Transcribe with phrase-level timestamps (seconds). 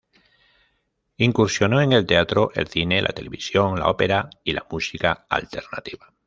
[1.17, 6.11] Incursionó en el teatro, el cine, la televisión, la ópera y la música alternativa.